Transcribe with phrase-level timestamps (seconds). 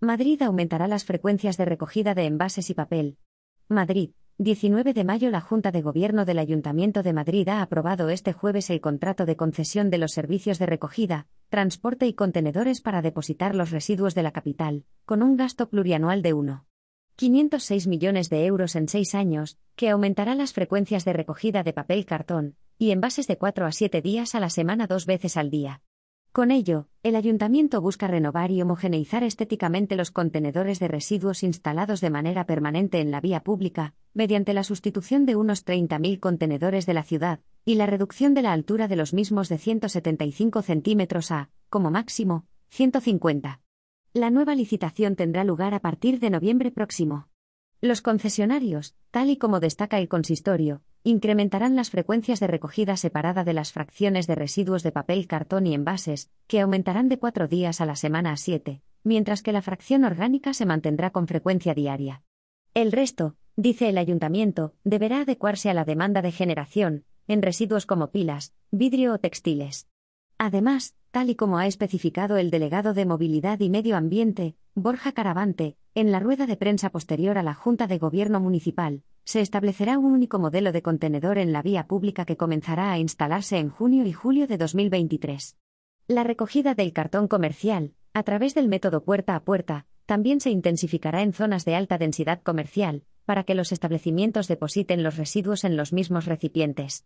[0.00, 3.18] Madrid aumentará las frecuencias de recogida de envases y papel.
[3.66, 8.32] Madrid, 19 de mayo La Junta de Gobierno del Ayuntamiento de Madrid ha aprobado este
[8.32, 13.56] jueves el contrato de concesión de los servicios de recogida, transporte y contenedores para depositar
[13.56, 18.86] los residuos de la capital, con un gasto plurianual de 1,506 millones de euros en
[18.86, 23.66] seis años, que aumentará las frecuencias de recogida de papel cartón y envases de 4
[23.66, 25.82] a 7 días a la semana dos veces al día.
[26.32, 32.10] Con ello, el ayuntamiento busca renovar y homogeneizar estéticamente los contenedores de residuos instalados de
[32.10, 37.02] manera permanente en la vía pública, mediante la sustitución de unos 30.000 contenedores de la
[37.02, 41.90] ciudad, y la reducción de la altura de los mismos de 175 centímetros a, como
[41.90, 43.60] máximo, 150.
[44.12, 47.28] La nueva licitación tendrá lugar a partir de noviembre próximo.
[47.80, 53.52] Los concesionarios, tal y como destaca el consistorio, incrementarán las frecuencias de recogida separada de
[53.52, 57.86] las fracciones de residuos de papel, cartón y envases, que aumentarán de cuatro días a
[57.86, 62.22] la semana a siete, mientras que la fracción orgánica se mantendrá con frecuencia diaria.
[62.74, 68.10] El resto, dice el ayuntamiento, deberá adecuarse a la demanda de generación, en residuos como
[68.10, 69.88] pilas, vidrio o textiles.
[70.38, 75.76] Además, tal y como ha especificado el delegado de Movilidad y Medio Ambiente, Borja Caravante,
[75.94, 80.06] en la rueda de prensa posterior a la Junta de Gobierno Municipal, se establecerá un
[80.06, 84.12] único modelo de contenedor en la vía pública que comenzará a instalarse en junio y
[84.14, 85.58] julio de 2023.
[86.06, 91.20] La recogida del cartón comercial, a través del método puerta a puerta, también se intensificará
[91.20, 95.92] en zonas de alta densidad comercial, para que los establecimientos depositen los residuos en los
[95.92, 97.04] mismos recipientes.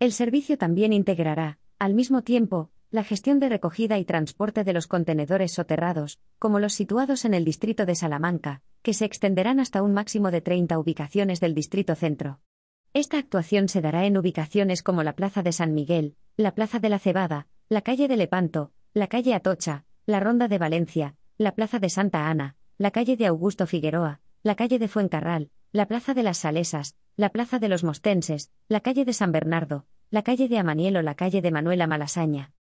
[0.00, 4.88] El servicio también integrará, al mismo tiempo, la gestión de recogida y transporte de los
[4.88, 9.92] contenedores soterrados, como los situados en el distrito de Salamanca, que se extenderán hasta un
[9.92, 12.40] máximo de 30 ubicaciones del distrito centro.
[12.92, 16.88] Esta actuación se dará en ubicaciones como la Plaza de San Miguel, la Plaza de
[16.88, 21.78] la Cebada, la calle de Lepanto, la calle Atocha, la Ronda de Valencia, la Plaza
[21.78, 26.22] de Santa Ana, la calle de Augusto Figueroa, la calle de Fuencarral, la Plaza de
[26.22, 30.58] las Salesas, la Plaza de los Mostenses, la calle de San Bernardo, la calle de
[30.58, 32.52] Amaniel o la calle de Manuela Malasaña.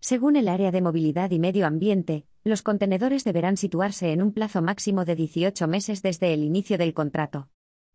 [0.00, 4.62] Según el área de movilidad y medio ambiente, los contenedores deberán situarse en un plazo
[4.62, 7.48] máximo de 18 meses desde el inicio del contrato.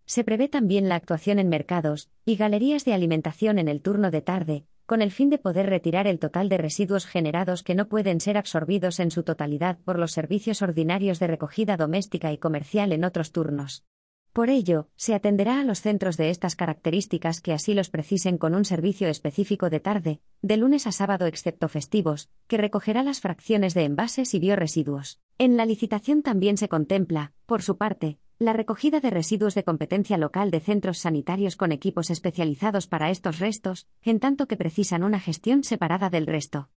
[0.06, 4.22] Se prevé también la actuación en mercados y galerías de alimentación en el turno de
[4.22, 8.20] tarde, con el fin de poder retirar el total de residuos generados que no pueden
[8.20, 13.06] ser absorbidos en su totalidad por los servicios ordinarios de recogida doméstica y comercial en
[13.06, 13.86] otros turnos.
[14.34, 18.56] Por ello, se atenderá a los centros de estas características que así los precisen con
[18.56, 23.74] un servicio específico de tarde, de lunes a sábado excepto festivos, que recogerá las fracciones
[23.74, 25.20] de envases y bioresiduos.
[25.38, 30.18] En la licitación también se contempla, por su parte, la recogida de residuos de competencia
[30.18, 35.20] local de centros sanitarios con equipos especializados para estos restos, en tanto que precisan una
[35.20, 36.70] gestión separada del resto.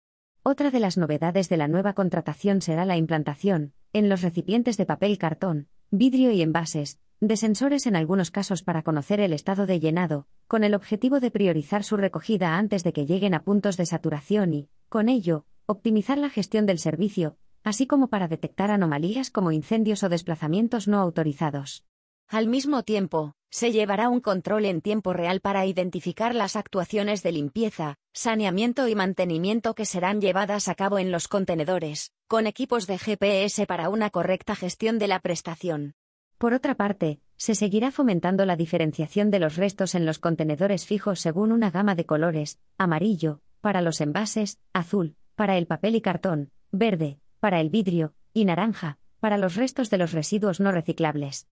[0.41, 4.87] Otra de las novedades de la nueva contratación será la implantación, en los recipientes de
[4.87, 9.79] papel cartón, vidrio y envases, de sensores en algunos casos para conocer el estado de
[9.79, 13.85] llenado, con el objetivo de priorizar su recogida antes de que lleguen a puntos de
[13.85, 19.53] saturación y, con ello, optimizar la gestión del servicio, así como para detectar anomalías como
[19.53, 21.85] incendios o desplazamientos no autorizados.
[22.27, 27.31] Al mismo tiempo, se llevará un control en tiempo real para identificar las actuaciones de
[27.31, 32.97] limpieza, saneamiento y mantenimiento que serán llevadas a cabo en los contenedores, con equipos de
[32.97, 35.95] GPS para una correcta gestión de la prestación.
[36.43, 41.21] Por otra parte, se seguirá fomentando la diferenciación de los restos en los contenedores fijos
[41.21, 46.51] según una gama de colores, amarillo, para los envases, azul, para el papel y cartón,
[46.69, 51.47] verde, para el vidrio, y naranja, para los restos de los residuos no reciclables.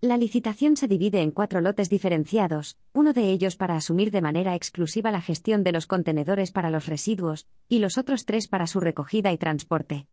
[0.00, 4.54] La licitación se divide en cuatro lotes diferenciados, uno de ellos para asumir de manera
[4.54, 8.78] exclusiva la gestión de los contenedores para los residuos, y los otros tres para su
[8.78, 10.06] recogida y transporte.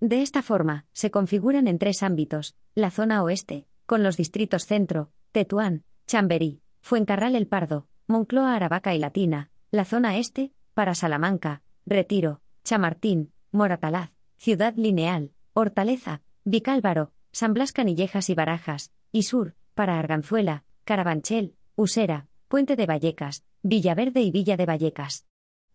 [0.00, 5.10] De esta forma, se configuran en tres ámbitos, la zona oeste, con los distritos Centro,
[5.32, 12.40] Tetuán, Chamberí, Fuencarral el Pardo, Moncloa Aravaca y Latina, la zona este, para Salamanca, Retiro,
[12.64, 20.64] Chamartín, Moratalaz, Ciudad Lineal, Hortaleza, Vicálvaro, San Blas Canillejas y Barajas, y sur, para Arganzuela,
[20.84, 25.26] Carabanchel, Usera, Puente de Vallecas, Villaverde y Villa de Vallecas.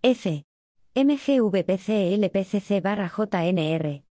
[0.02, 0.46] F.
[0.96, 4.04] MGVPCLPCC barra JNR.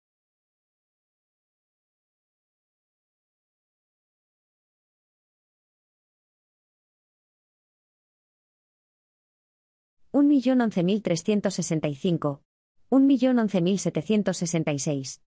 [10.13, 12.39] 1.011.365,
[12.91, 15.17] 1.011.766.